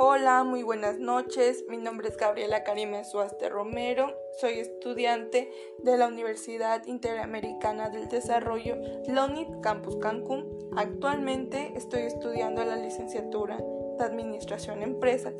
[0.00, 1.64] Hola, muy buenas noches.
[1.68, 4.14] Mi nombre es Gabriela Karime Suaste Romero.
[4.40, 5.50] Soy estudiante
[5.82, 8.76] de la Universidad Interamericana del Desarrollo,
[9.08, 10.70] LONIT Campus Cancún.
[10.76, 13.58] Actualmente estoy estudiando la licenciatura
[13.98, 15.34] de Administración Empresas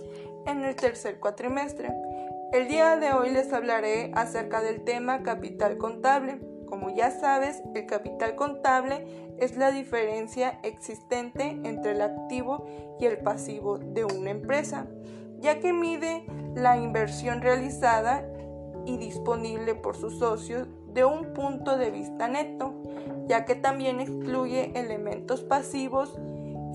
[0.44, 1.92] en el tercer cuatrimestre.
[2.52, 6.40] El día de hoy les hablaré acerca del tema capital contable.
[6.66, 12.66] Como ya sabes, el capital contable es la diferencia existente entre el activo
[13.00, 14.86] y el pasivo de una empresa,
[15.40, 18.24] ya que mide la inversión realizada
[18.84, 22.74] y disponible por sus socios de un punto de vista neto,
[23.26, 26.18] ya que también excluye elementos pasivos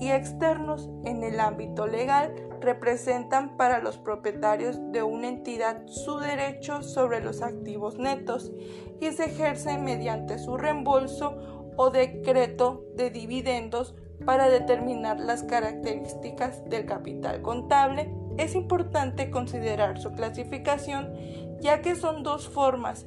[0.00, 6.82] y externos en el ámbito legal representan para los propietarios de una entidad su derecho
[6.82, 8.52] sobre los activos netos
[9.00, 13.94] y se ejerce mediante su reembolso o decreto de dividendos
[14.24, 18.12] para determinar las características del capital contable.
[18.36, 21.12] Es importante considerar su clasificación
[21.60, 23.06] ya que son dos formas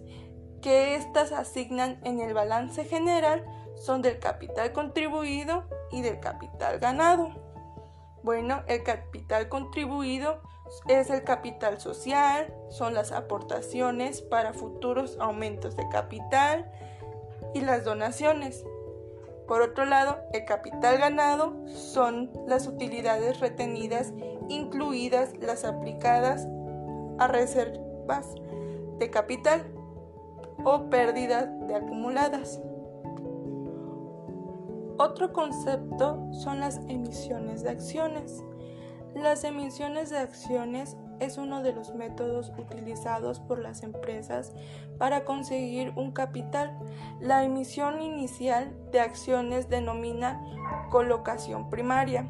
[0.62, 7.30] que éstas asignan en el balance general son del capital contribuido y del capital ganado.
[8.24, 10.42] Bueno, el capital contribuido
[10.88, 16.70] es el capital social, son las aportaciones para futuros aumentos de capital
[17.58, 18.66] y las donaciones.
[19.48, 24.14] Por otro lado, el capital ganado son las utilidades retenidas,
[24.50, 26.48] incluidas las aplicadas
[27.18, 28.36] a reservas
[29.00, 29.66] de capital
[30.64, 32.62] o pérdidas de acumuladas.
[35.00, 38.44] Otro concepto son las emisiones de acciones.
[39.16, 44.54] Las emisiones de acciones es uno de los métodos utilizados por las empresas
[44.98, 46.78] para conseguir un capital.
[47.20, 50.42] La emisión inicial de acciones denomina
[50.90, 52.28] colocación primaria.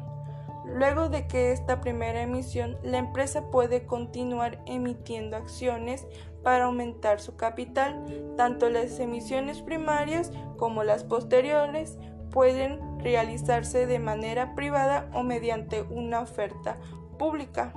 [0.64, 6.06] Luego de que esta primera emisión, la empresa puede continuar emitiendo acciones
[6.42, 8.04] para aumentar su capital.
[8.36, 11.96] Tanto las emisiones primarias como las posteriores
[12.30, 16.76] pueden realizarse de manera privada o mediante una oferta
[17.18, 17.72] pública.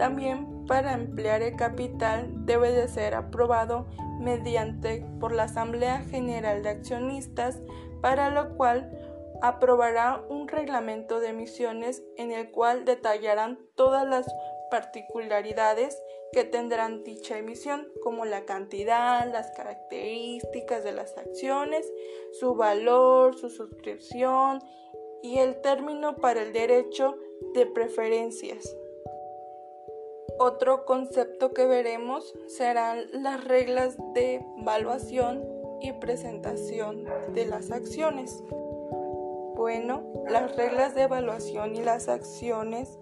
[0.00, 3.86] También para emplear el capital debe de ser aprobado
[4.18, 7.60] mediante por la Asamblea General de Accionistas,
[8.00, 8.90] para lo cual
[9.42, 14.26] aprobará un reglamento de emisiones en el cual detallarán todas las
[14.70, 21.86] particularidades que tendrán dicha emisión, como la cantidad, las características de las acciones,
[22.40, 24.60] su valor, su suscripción
[25.22, 27.18] y el término para el derecho
[27.52, 28.74] de preferencias.
[30.38, 35.44] Otro concepto que veremos serán las reglas de evaluación
[35.80, 37.04] y presentación
[37.34, 38.42] de las acciones.
[39.56, 42.98] Bueno, las reglas de evaluación y las acciones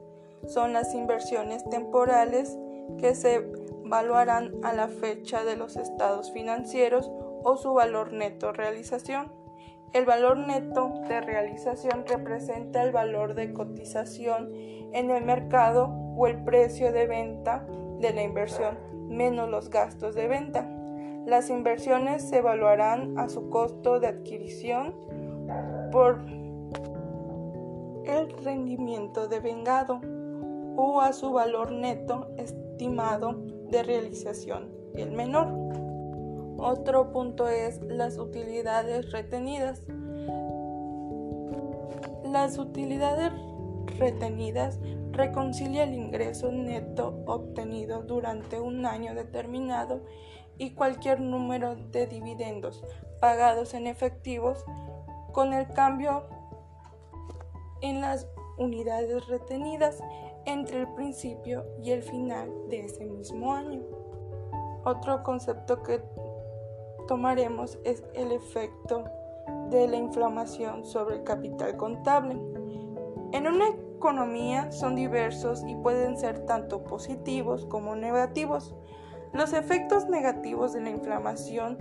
[0.47, 2.57] son las inversiones temporales
[2.99, 3.45] que se
[3.85, 7.11] evaluarán a la fecha de los estados financieros
[7.43, 9.33] o su valor neto realización.
[9.93, 14.53] El valor neto de realización representa el valor de cotización
[14.93, 17.65] en el mercado o el precio de venta
[18.01, 18.77] de la inversión
[19.09, 20.69] menos los gastos de venta.
[21.27, 24.95] Las inversiones se evaluarán a su costo de adquisición
[25.93, 26.21] por
[28.05, 30.01] el rendimiento de vengado
[30.77, 33.35] o a su valor neto estimado
[33.71, 35.49] de realización, el menor.
[36.57, 39.83] Otro punto es las utilidades retenidas.
[42.25, 43.33] Las utilidades
[43.99, 44.81] retenidas
[45.19, 50.01] reconcilia el ingreso neto obtenido durante un año determinado
[50.57, 52.85] y cualquier número de dividendos
[53.21, 54.65] pagados en efectivos
[55.33, 56.25] con el cambio
[57.81, 60.03] en las unidades retenidas
[60.47, 63.83] entre el principio y el final de ese mismo año.
[64.85, 66.01] Otro concepto que
[67.09, 69.05] tomaremos es el efecto
[69.71, 72.35] de la inflamación sobre el capital contable.
[73.33, 73.67] En una
[73.99, 78.75] economía son diversos y pueden ser tanto positivos como negativos.
[79.33, 81.77] Los efectos negativos de la inflamación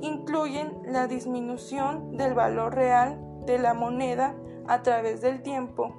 [0.00, 4.34] incluyen la disminución del valor real de la moneda
[4.66, 5.92] a través del tiempo,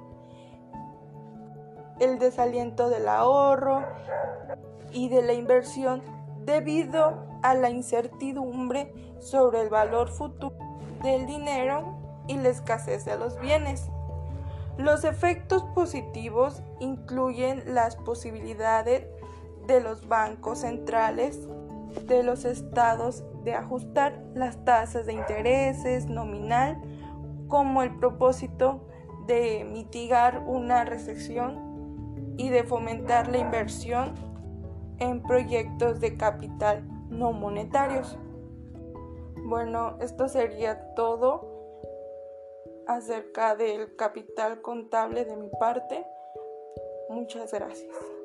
[2.00, 3.84] el desaliento del ahorro
[4.90, 6.02] y de la inversión
[6.44, 10.56] debido a la incertidumbre sobre el valor futuro
[11.02, 13.90] del dinero y la escasez de los bienes.
[14.78, 19.06] Los efectos positivos incluyen las posibilidades
[19.66, 21.48] de los bancos centrales
[22.06, 26.80] de los estados de ajustar las tasas de intereses nominal
[27.48, 28.88] como el propósito
[29.26, 34.14] de mitigar una recesión y de fomentar la inversión
[34.98, 38.16] en proyectos de capital no monetarios.
[39.44, 41.51] Bueno, esto sería todo
[42.86, 46.04] acerca del capital contable de mi parte.
[47.08, 48.21] Muchas gracias.